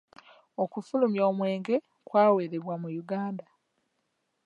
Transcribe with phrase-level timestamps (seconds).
[0.63, 1.75] Okufulumya omwenge
[2.07, 3.45] kwawerebwa mu Uganda.